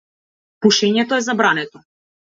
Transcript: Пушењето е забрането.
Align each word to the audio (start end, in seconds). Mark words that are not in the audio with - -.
Пушењето 0.65 1.21
е 1.21 1.27
забрането. 1.29 1.87